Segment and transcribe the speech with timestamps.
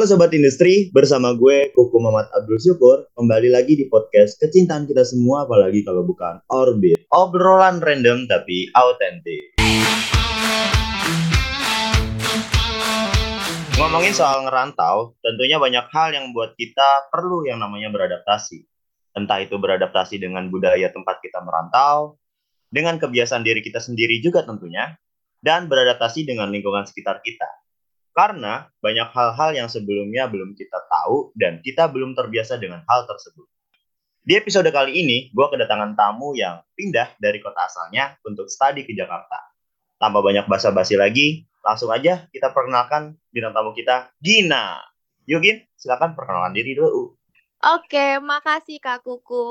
[0.00, 5.04] Halo Sobat Industri, bersama gue Kuku Muhammad Abdul Syukur Kembali lagi di podcast kecintaan kita
[5.04, 7.04] semua Apalagi kalau bukan Orbit.
[7.12, 9.60] Obrolan random tapi autentik.
[13.76, 18.64] Ngomongin soal ngerantau, tentunya banyak hal yang buat kita perlu yang namanya beradaptasi.
[19.12, 22.16] Entah itu beradaptasi dengan budaya tempat kita merantau
[22.72, 24.96] Dengan kebiasaan diri kita sendiri juga tentunya
[25.44, 27.59] Dan beradaptasi dengan lingkungan sekitar kita
[28.20, 33.48] karena banyak hal-hal yang sebelumnya belum kita tahu dan kita belum terbiasa dengan hal tersebut.
[34.20, 38.92] Di episode kali ini, gue kedatangan tamu yang pindah dari kota asalnya untuk studi ke
[38.92, 39.40] Jakarta.
[39.96, 44.76] Tanpa banyak basa-basi lagi, langsung aja kita perkenalkan bintang tamu kita, Gina.
[45.24, 47.16] Yuk Gin, silakan perkenalkan diri dulu.
[47.60, 49.44] Oke, makasih Kak Kuku.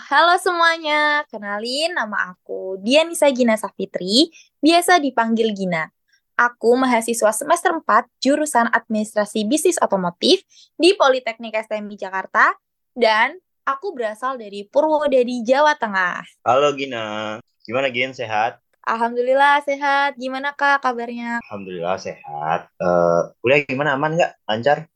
[0.00, 4.32] Halo semuanya, kenalin nama aku Dianisa Gina Safitri,
[4.64, 5.95] biasa dipanggil Gina.
[6.36, 10.44] Aku mahasiswa semester 4 jurusan Administrasi Bisnis Otomotif
[10.76, 12.52] di Politeknik STMI Jakarta
[12.92, 16.20] dan aku berasal dari Purwodadi, Jawa Tengah.
[16.44, 18.60] Halo Gina, gimana Gin, sehat?
[18.84, 20.20] Alhamdulillah sehat.
[20.20, 21.40] Gimana Kak kabarnya?
[21.48, 22.68] Alhamdulillah sehat.
[22.76, 24.36] Uh, kuliah gimana, aman nggak?
[24.44, 24.92] Lancar?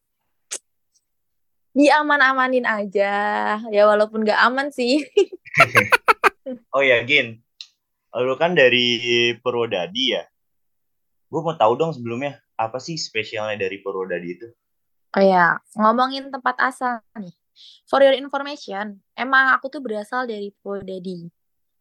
[1.73, 3.17] Diaman-amanin aja.
[3.73, 5.09] Ya walaupun nggak aman sih.
[6.77, 7.41] oh ya Gin,
[8.13, 9.01] lu kan dari
[9.41, 10.29] Purwodadi ya?
[11.31, 14.49] Gue mau tahu dong sebelumnya apa sih spesialnya dari Purwodadi itu?
[15.17, 17.35] Oh ya, ngomongin tempat asal nih.
[17.87, 21.31] For your information, emang aku tuh berasal dari Purwodadi.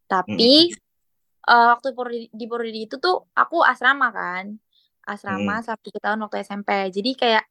[0.05, 1.49] Tapi mm -hmm.
[1.49, 1.87] uh, waktu
[2.29, 4.57] di Purwodadi itu tuh aku asrama kan,
[5.05, 5.65] asrama mm.
[5.65, 6.93] satu tahun waktu SMP.
[6.93, 7.45] Jadi kayak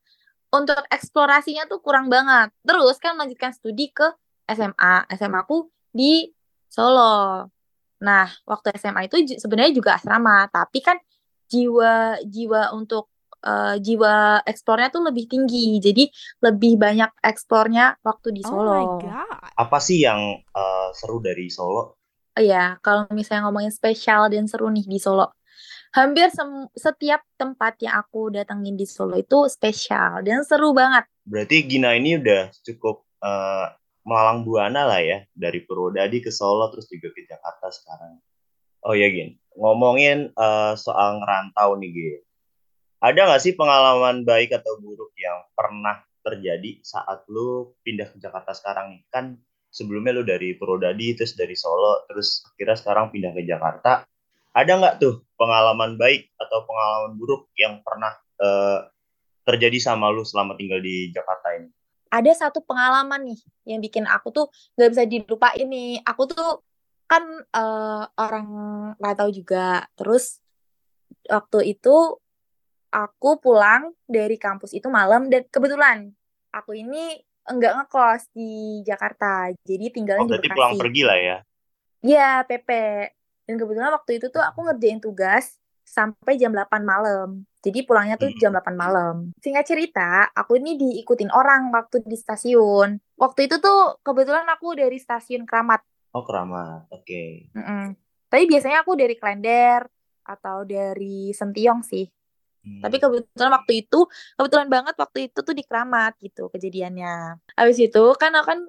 [0.54, 2.54] untuk eksplorasinya tuh kurang banget.
[2.64, 4.06] Terus kan melanjutkan studi ke
[4.48, 5.06] SMA.
[5.18, 6.30] SMA aku di
[6.68, 7.48] Solo.
[7.98, 10.96] Nah, waktu SMA itu sebenarnya juga asrama, tapi kan
[11.48, 13.08] jiwa jiwa untuk
[13.44, 15.78] uh, jiwa eksplornya tuh lebih tinggi.
[15.82, 16.04] Jadi
[16.42, 18.70] lebih banyak eksplornya waktu di oh Solo.
[18.70, 19.40] Oh my God.
[19.56, 21.98] Apa sih yang uh, seru dari Solo?
[22.38, 25.34] Iya, kalau misalnya ngomongin spesial dan seru nih di Solo.
[25.88, 26.28] Hampir
[26.76, 31.08] setiap tempat yang aku datengin di Solo itu spesial dan seru banget.
[31.24, 33.72] Berarti Gina ini udah cukup uh,
[34.06, 38.20] melalang buana lah ya dari Purwodadi ke Solo terus juga ke Jakarta sekarang.
[38.86, 42.22] Oh ya Gin, ngomongin uh, soal ngerantau nih Gin.
[42.98, 48.54] Ada nggak sih pengalaman baik atau buruk yang pernah terjadi saat lu pindah ke Jakarta
[48.54, 49.02] sekarang nih?
[49.10, 49.38] Kan
[49.70, 54.06] sebelumnya lu dari Purwodadi, terus dari Solo, terus akhirnya sekarang pindah ke Jakarta.
[54.54, 58.90] Ada nggak tuh pengalaman baik atau pengalaman buruk yang pernah uh,
[59.46, 61.70] terjadi sama lu selama tinggal di Jakarta ini?
[62.08, 66.02] Ada satu pengalaman nih yang bikin aku tuh nggak bisa dilupain nih.
[66.02, 66.64] Aku tuh
[67.08, 67.24] kan
[67.56, 68.46] uh, orang
[69.00, 70.44] nggak tahu juga terus
[71.24, 72.20] waktu itu
[72.92, 76.12] aku pulang dari kampus itu malam dan kebetulan
[76.52, 77.16] aku ini
[77.48, 80.52] enggak ngekos di Jakarta jadi tinggalnya oh, di Bekasi.
[80.56, 81.38] pulang pergi lah ya
[81.98, 82.70] Iya PP
[83.50, 88.30] dan kebetulan waktu itu tuh aku ngerjain tugas sampai jam 8 malam jadi pulangnya tuh
[88.38, 89.34] jam 8 malam.
[89.42, 93.02] Singkat cerita, aku ini diikutin orang waktu di stasiun.
[93.18, 95.82] Waktu itu tuh kebetulan aku dari stasiun Kramat.
[96.12, 96.88] Oh, Keramat.
[96.92, 97.04] Oke.
[97.04, 97.30] Okay.
[97.52, 97.84] Mm -mm.
[98.28, 99.88] Tapi biasanya aku dari Klender
[100.24, 102.04] atau dari Sentiong sih.
[102.68, 102.84] Hmm.
[102.84, 104.04] Tapi kebetulan waktu itu,
[104.36, 107.40] kebetulan banget waktu itu tuh di Keramat gitu kejadiannya.
[107.56, 108.60] Habis itu kan aku kan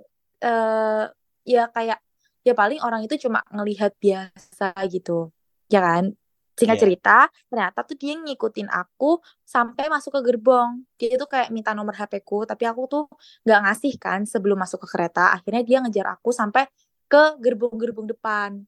[0.48, 1.06] uh,
[1.44, 2.00] ya kayak
[2.48, 5.36] ya paling orang itu cuma ngelihat biasa gitu.
[5.68, 6.16] Ya kan?
[6.60, 6.84] Singkat yeah.
[6.84, 7.18] cerita,
[7.48, 10.84] ternyata tuh dia ngikutin aku sampai masuk ke gerbong.
[11.00, 13.04] Dia tuh kayak minta nomor HP ku, tapi aku tuh
[13.48, 15.32] nggak ngasih kan sebelum masuk ke kereta.
[15.32, 16.68] Akhirnya dia ngejar aku sampai
[17.10, 18.64] ke gerbong-gerbong depan.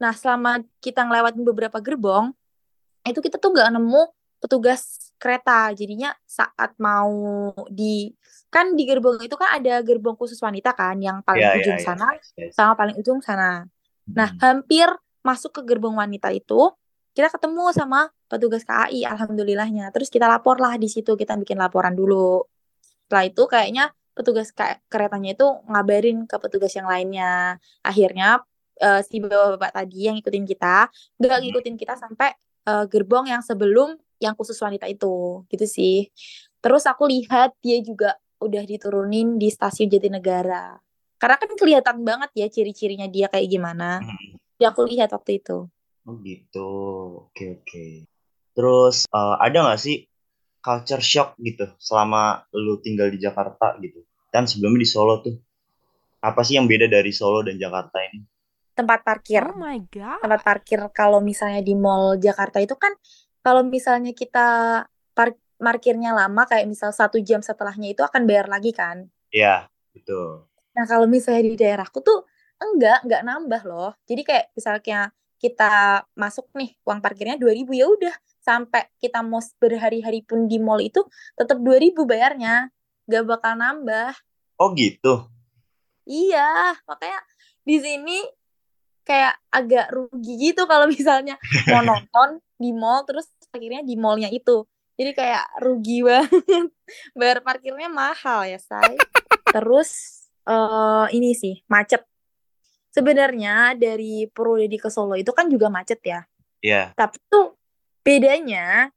[0.00, 2.32] Nah, selama kita ngelewatin beberapa gerbong,
[3.04, 4.02] itu kita tuh nggak nemu
[4.40, 5.70] petugas kereta.
[5.76, 8.10] Jadinya saat mau di
[8.48, 11.82] kan di gerbong itu kan ada gerbong khusus wanita kan yang paling yeah, ujung yeah,
[11.82, 12.52] sana yes, yes.
[12.54, 13.66] sama paling ujung sana.
[14.08, 14.40] Nah, hmm.
[14.40, 14.88] hampir
[15.24, 16.70] masuk ke gerbong wanita itu
[17.14, 19.90] kita ketemu sama petugas KAI alhamdulillahnya.
[19.94, 22.42] Terus kita lapor lah di situ, kita bikin laporan dulu.
[23.06, 24.54] Setelah itu kayaknya petugas
[24.88, 27.58] keretanya itu ngabarin ke petugas yang lainnya.
[27.82, 28.40] Akhirnya
[28.80, 30.88] uh, si bapak-bapak tadi yang ngikutin kita
[31.18, 31.44] nggak hmm.
[31.50, 32.32] ngikutin kita sampai
[32.70, 36.08] uh, gerbong yang sebelum yang khusus wanita itu, gitu sih.
[36.64, 40.80] Terus aku lihat dia juga udah diturunin di stasiun Jatinegara.
[41.20, 44.00] Karena kan kelihatan banget ya ciri-cirinya dia kayak gimana.
[44.00, 44.38] Hmm.
[44.56, 45.68] Yang aku lihat waktu itu.
[46.04, 46.70] Oh gitu,
[47.28, 47.86] oke oke.
[48.54, 50.06] Terus uh, ada nggak sih
[50.64, 54.00] culture shock gitu selama lu tinggal di Jakarta gitu.
[54.32, 55.36] Dan sebelumnya di Solo tuh
[56.24, 58.24] apa sih yang beda dari Solo dan Jakarta ini?
[58.72, 59.44] Tempat parkir.
[59.44, 60.24] Oh my god.
[60.24, 62.96] Tempat parkir kalau misalnya di mall Jakarta itu kan
[63.44, 64.80] kalau misalnya kita
[65.12, 69.06] park markirnya lama kayak misal satu jam setelahnya itu akan bayar lagi kan?
[69.30, 70.48] Iya, betul.
[70.74, 72.26] nah kalau misalnya di daerahku tuh
[72.58, 73.92] enggak enggak nambah loh.
[74.08, 78.14] Jadi kayak misalnya kita masuk nih uang parkirnya 2000 ya udah.
[78.44, 81.00] Sampai kita mau berhari-hari pun di mall itu
[81.36, 82.68] tetap 2000 bayarnya.
[83.08, 84.12] Gak bakal nambah.
[84.60, 85.28] Oh gitu.
[86.04, 87.16] iya makanya
[87.64, 88.20] di sini
[89.08, 91.40] kayak agak rugi gitu kalau misalnya
[91.72, 94.64] mau nonton di mall terus akhirnya di mallnya itu.
[94.94, 96.70] Jadi kayak rugi banget.
[97.18, 98.94] Bayar parkirnya mahal ya say.
[99.50, 102.04] Terus eh ini sih macet
[102.94, 106.22] sebenarnya dari Purwodadi ke Solo itu kan juga macet ya.
[106.64, 106.96] Iya.
[106.96, 107.60] tapi tuh
[108.00, 108.88] bedanya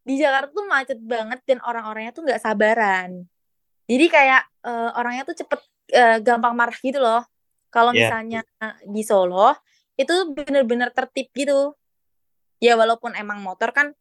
[0.00, 3.28] di Jakarta tuh macet banget dan orang-orangnya tuh nggak sabaran.
[3.84, 5.60] Jadi kayak eh, orangnya tuh cepet
[5.92, 7.20] eh, gampang marah gitu loh.
[7.68, 8.08] Kalau Iya.
[8.08, 8.40] misalnya
[8.88, 9.52] di Solo
[9.92, 11.76] itu bener-bener tertib gitu.
[12.64, 13.92] Ya walaupun emang motor kan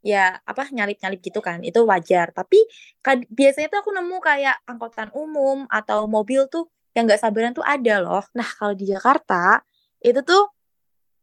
[0.00, 2.30] ya apa nyalip-nyalip gitu kan itu wajar.
[2.30, 2.62] Tapi
[3.02, 7.64] kad- biasanya tuh aku nemu kayak angkutan umum atau mobil tuh yang nggak sabaran tuh
[7.64, 8.24] ada loh.
[8.34, 9.62] Nah kalau di Jakarta
[10.02, 10.50] itu tuh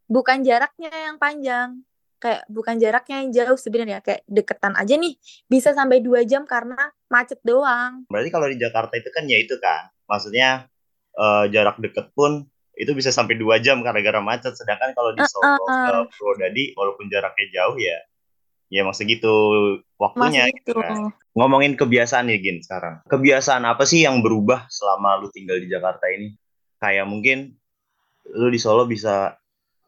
[0.08, 1.84] bukan jaraknya yang panjang.
[2.18, 4.02] Kayak bukan jaraknya yang jauh sebenarnya.
[4.02, 5.14] Kayak deketan aja nih
[5.46, 8.10] bisa sampai dua jam karena macet doang.
[8.10, 10.66] Berarti kalau di Jakarta itu kan ya itu kan, maksudnya
[11.14, 14.58] eh, jarak deket pun itu bisa sampai dua jam gara-gara macet.
[14.58, 15.86] Sedangkan kalau di Solo Uh-uh.
[15.86, 17.98] ke Purwodadi, walaupun jaraknya jauh ya,
[18.74, 19.34] ya maksud gitu
[19.98, 20.48] waktunya.
[20.48, 21.12] masih gitu itu kan.
[21.38, 23.06] Ngomongin kebiasaan nih Gin sekarang.
[23.06, 26.34] Kebiasaan apa sih yang berubah selama lu tinggal di Jakarta ini?
[26.82, 27.58] Kayak mungkin
[28.34, 29.38] lu di Solo bisa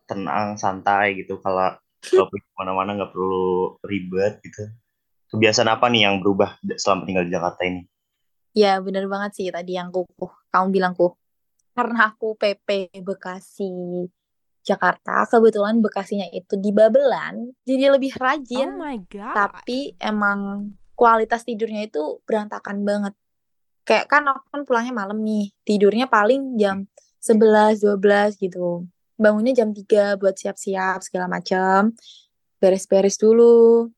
[0.06, 1.42] tenang, santai gitu.
[1.42, 4.70] Kalau kalau pergi ke mana-mana nggak perlu ribet gitu.
[5.30, 7.82] Kebiasaan apa nih yang berubah selama tinggal di Jakarta ini?
[8.58, 10.34] Ya, bener banget sih tadi yang kukuh.
[10.50, 11.14] Kamu bilang kuh.
[11.78, 14.10] Karena aku PP Bekasi
[14.70, 18.78] Jakarta, kebetulan Bekasinya itu di Babelan, jadi lebih Oh rajin.
[18.78, 19.34] my god.
[19.34, 23.14] Tapi emang kualitas tidurnya itu berantakan banget.
[23.88, 26.86] Kayak kan aku kan pulangnya malam nih, tidurnya paling jam
[27.18, 28.86] 11, 12 gitu.
[29.18, 31.92] Bangunnya jam 3 buat siap-siap segala macam.
[32.62, 33.90] Beres-beres dulu.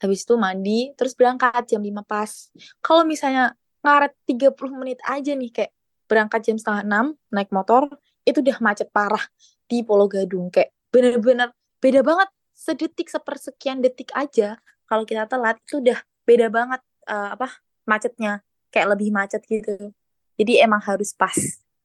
[0.00, 2.52] Habis itu mandi, terus berangkat jam 5 pas.
[2.84, 5.72] Kalau misalnya ngaret 30 menit aja nih kayak
[6.10, 7.86] berangkat jam setengah 6 naik motor
[8.26, 9.22] itu udah macet parah
[9.70, 10.50] di Pulau Gadung.
[10.50, 12.28] Kayak bener-bener beda banget.
[12.50, 14.58] Sedetik sepersekian detik aja.
[14.90, 18.42] Kalau kita telat itu udah beda banget eh, apa macetnya.
[18.74, 19.94] Kayak lebih macet gitu.
[20.34, 21.36] Jadi emang harus pas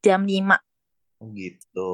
[0.01, 0.57] jam 5
[1.23, 1.93] Oh gitu.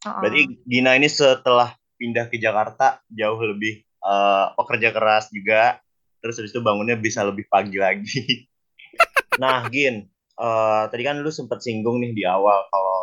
[0.00, 5.82] Berarti Gina ini setelah pindah ke Jakarta jauh lebih eh, pekerja keras juga.
[6.22, 8.46] Terus habis itu bangunnya bisa lebih pagi lagi.
[9.42, 10.06] nah, Gin,
[10.38, 12.95] eh, tadi kan lu sempat singgung nih di awal kalau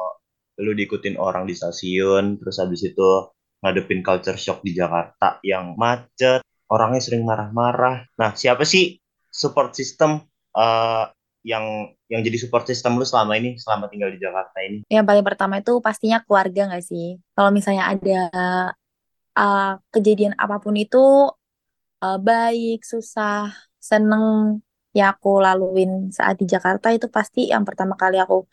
[0.62, 3.10] lu diikutin orang di stasiun, terus habis itu
[3.64, 8.06] ngadepin culture shock di Jakarta yang macet, orangnya sering marah-marah.
[8.20, 9.00] Nah, siapa sih
[9.34, 10.22] support system
[10.54, 11.06] eh,
[11.44, 14.88] yang yang jadi support system lu selama ini, selama tinggal di Jakarta ini?
[14.88, 18.22] yang paling pertama itu pastinya keluarga nggak sih kalau misalnya ada
[19.38, 21.30] uh, kejadian apa pun itu
[22.02, 23.52] uh, baik susah
[23.82, 24.60] seneng
[24.94, 28.46] yang aku laluin saat di Jakarta itu pasti yang pertama kali aku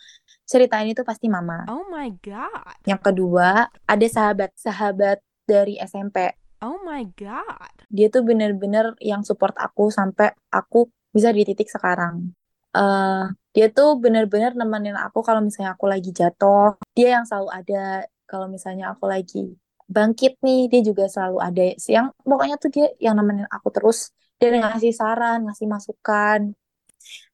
[0.49, 2.77] ceritain itu pasti mama Oh my god.
[2.89, 7.73] yang kedua ada sahabat-sahabat dari SMP Oh my god.
[7.89, 12.31] dia tuh bener-bener yang support aku sampai aku bisa di titik sekarang.
[12.77, 18.07] eh dia tuh bener-bener nemenin aku kalau misalnya aku lagi jatuh, dia yang selalu ada.
[18.31, 19.59] Kalau misalnya aku lagi
[19.91, 21.63] bangkit nih, dia juga selalu ada.
[21.75, 24.15] Yang pokoknya tuh dia yang nemenin aku terus.
[24.41, 26.41] Dia ngasih saran, ngasih masukan.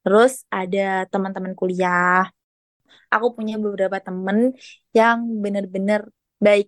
[0.03, 2.27] Terus ada teman-teman kuliah.
[3.15, 4.59] Aku punya beberapa temen
[4.91, 6.11] yang bener-bener
[6.43, 6.67] baik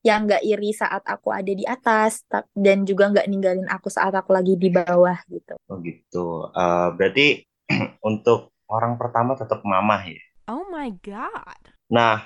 [0.00, 4.16] yang nggak iri saat aku ada di atas ta- dan juga nggak ninggalin aku saat
[4.16, 5.60] aku lagi di bawah gitu.
[5.68, 6.48] Oh gitu.
[6.56, 7.26] Eh, berarti
[8.08, 10.20] untuk orang pertama tetap mama ya.
[10.48, 11.76] Oh my god.
[11.92, 12.24] Nah,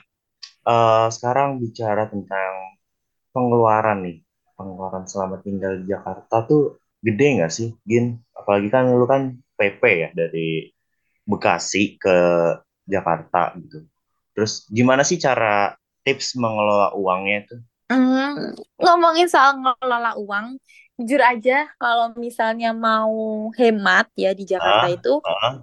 [0.67, 2.79] eh, sekarang bicara tentang
[3.35, 4.19] pengeluaran nih.
[4.55, 8.17] Pengeluaran selama tinggal di Jakarta tuh gede nggak sih, Gin?
[8.33, 10.73] Apalagi kan lu kan PP ya dari
[11.29, 12.17] Bekasi ke
[12.89, 13.85] Jakarta gitu.
[14.33, 17.61] Terus gimana sih cara tips mengelola uangnya tuh?
[17.93, 20.57] Hmm, ngomongin soal ngelola uang,
[20.97, 25.55] jujur aja kalau misalnya mau hemat ya di Jakarta Ah, itu ah,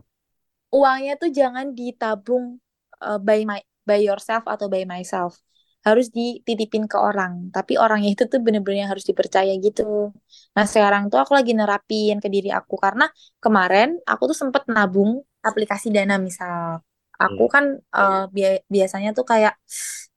[0.71, 2.61] uangnya tuh jangan ditabung
[3.01, 5.41] uh, by my by yourself atau by myself.
[5.81, 7.49] Harus dititipin ke orang.
[7.55, 10.13] Tapi orangnya itu tuh bener-bener yang harus dipercaya gitu.
[10.55, 13.05] Nah, sekarang tuh aku lagi nerapin ke diri aku karena
[13.43, 16.81] kemarin aku tuh sempet nabung aplikasi Dana misal.
[17.21, 19.53] Aku hmm, kan uh, bia- biasanya tuh kayak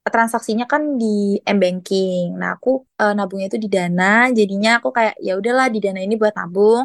[0.04, 2.36] transaksinya kan di m-banking.
[2.40, 6.14] Nah, aku uh, nabungnya itu di Dana, jadinya aku kayak ya udahlah di Dana ini
[6.20, 6.84] buat nabung,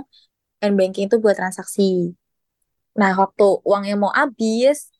[0.64, 2.16] m-banking itu buat transaksi.
[3.00, 4.92] Nah, waktu uangnya mau habis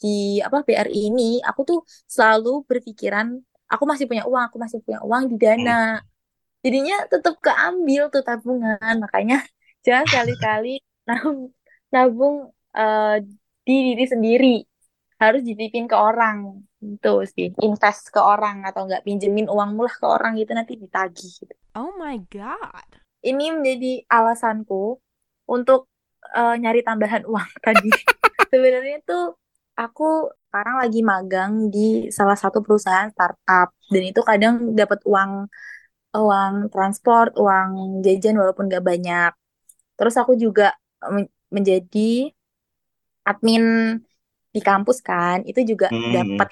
[0.00, 5.02] di, apa BRI ini, aku tuh selalu berpikiran aku masih punya uang, aku masih punya
[5.02, 6.00] uang di Dana.
[6.62, 8.94] Jadinya tetap keambil tuh tabungan.
[9.02, 9.42] Makanya
[9.86, 11.38] jangan sekali-kali nabung,
[11.90, 12.36] nabung
[12.74, 13.16] uh,
[13.66, 14.56] di diri sendiri.
[15.16, 20.06] Harus ditipin ke orang itu sih invest ke orang atau enggak pinjemin uangmu lah ke
[20.06, 21.54] orang gitu nanti ditagih gitu.
[21.72, 22.86] Oh my god.
[23.24, 25.00] Ini menjadi alasanku
[25.48, 25.88] untuk
[26.36, 27.90] uh, nyari tambahan uang tadi.
[28.52, 29.18] Sebenarnya itu
[29.76, 35.52] aku sekarang lagi magang di salah satu perusahaan startup dan itu kadang dapat uang
[36.16, 39.32] uang transport, uang jajan walaupun gak banyak.
[40.00, 40.72] Terus aku juga
[41.52, 42.32] menjadi
[43.28, 43.96] admin
[44.48, 46.12] di kampus kan, itu juga hmm.
[46.16, 46.48] dapat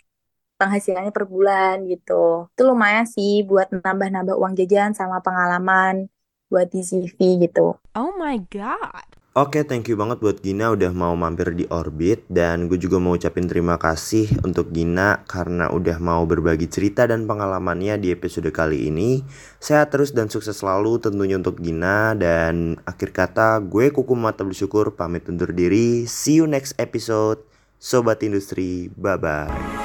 [0.61, 2.53] penghasilannya per bulan gitu.
[2.53, 6.13] Itu lumayan sih buat nambah-nambah uang jajan sama pengalaman
[6.53, 7.81] buat di CV gitu.
[7.97, 9.14] Oh my god.
[9.35, 13.03] Oke, okay, thank you banget buat Gina udah mau mampir di Orbit dan gue juga
[13.03, 18.47] mau ucapin terima kasih untuk Gina karena udah mau berbagi cerita dan pengalamannya di episode
[18.55, 19.27] kali ini.
[19.59, 24.95] Sehat terus dan sukses selalu tentunya untuk Gina dan akhir kata gue Kuku Mata Bersyukur
[24.95, 26.07] pamit undur diri.
[26.07, 27.43] See you next episode.
[27.83, 29.84] Sobat Industri, bye-bye.